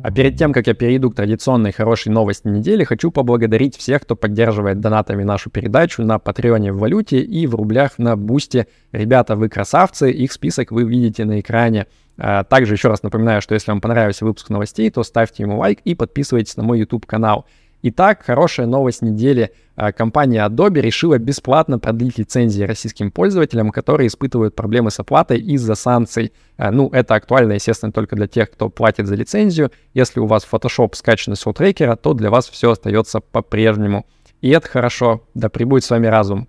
А 0.01 0.13
перед 0.13 0.37
тем, 0.37 0.53
как 0.53 0.69
я 0.69 0.75
перейду 0.75 1.11
к 1.11 1.17
традиционной 1.17 1.73
хорошей 1.73 2.11
новости 2.11 2.47
недели, 2.47 2.85
хочу 2.85 3.11
поблагодарить 3.11 3.77
всех, 3.77 4.03
кто 4.03 4.15
поддерживает 4.15 4.79
донатами 4.79 5.25
нашу 5.25 5.51
передачу 5.51 6.05
на 6.05 6.21
Патреоне 6.21 6.73
в 6.73 6.79
валюте 6.79 7.21
и 7.21 7.47
в 7.49 7.55
рублях 7.57 7.99
на 7.99 8.17
Бусте. 8.17 8.69
Ребята, 8.93 9.35
вы 9.35 9.49
красавцы, 9.49 10.13
их 10.13 10.33
список 10.33 10.71
вы 10.71 10.85
видите 10.85 11.25
на 11.25 11.41
экране. 11.41 11.87
А, 12.17 12.45
также 12.45 12.75
еще 12.75 12.89
раз 12.89 13.03
напоминаю, 13.03 13.43
что 13.43 13.55
если 13.55 13.73
вам 13.73 13.81
понравился 13.81 14.25
выпуск 14.25 14.51
новостей, 14.51 14.89
то 14.91 15.03
ставьте 15.03 15.43
ему 15.43 15.59
лайк 15.59 15.81
и 15.85 15.95
подписывайтесь 15.95 16.57
на 16.57 16.63
мой 16.63 16.79
YouTube-канал. 16.79 17.47
Итак, 17.81 18.25
хорошая 18.25 18.67
новость 18.67 19.03
недели. 19.03 19.53
А, 19.77 19.93
компания 19.93 20.45
Adobe 20.45 20.81
решила 20.81 21.17
бесплатно 21.17 21.79
продлить 21.79 22.19
лицензии 22.19 22.65
российским 22.65 23.13
пользователям, 23.13 23.71
которые 23.71 24.09
испытывают 24.09 24.57
проблемы 24.57 24.91
с 24.91 24.99
оплатой 24.99 25.39
из-за 25.39 25.77
санкций. 25.77 26.33
А, 26.57 26.73
ну, 26.73 26.89
это 26.89 27.15
актуально, 27.15 27.53
естественно, 27.53 27.93
только 27.93 28.17
для 28.17 28.27
тех, 28.27 28.51
кто 28.51 28.69
платит 28.69 29.07
за 29.07 29.15
лицензию. 29.15 29.71
Если 29.95 30.19
у 30.19 30.27
вас 30.27 30.47
Photoshop 30.51 30.97
скачан 30.97 31.37
с 31.37 31.53
трекера, 31.53 31.95
то 31.95 32.15
для 32.15 32.31
вас 32.31 32.49
все 32.49 32.73
остается 32.73 33.21
по-прежнему. 33.21 34.07
И 34.41 34.51
это 34.51 34.69
хорошо. 34.69 35.23
Да 35.35 35.49
пребудет 35.49 35.85
с 35.85 35.91
вами 35.91 36.09
разум. 36.09 36.49